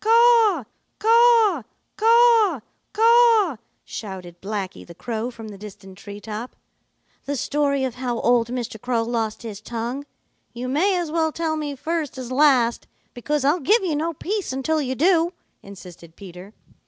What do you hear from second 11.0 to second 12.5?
well tell me first as